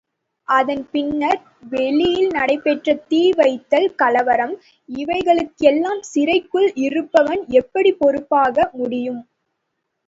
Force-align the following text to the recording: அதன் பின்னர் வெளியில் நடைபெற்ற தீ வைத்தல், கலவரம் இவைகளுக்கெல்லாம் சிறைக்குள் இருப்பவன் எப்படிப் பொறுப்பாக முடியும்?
அதன் 0.47 0.81
பின்னர் 0.91 1.41
வெளியில் 1.71 2.31
நடைபெற்ற 2.31 2.95
தீ 3.05 3.21
வைத்தல், 3.33 3.87
கலவரம் 3.95 4.55
இவைகளுக்கெல்லாம் 4.89 6.01
சிறைக்குள் 6.11 6.69
இருப்பவன் 6.85 7.43
எப்படிப் 7.61 8.01
பொறுப்பாக 8.01 8.69
முடியும்? 8.73 9.21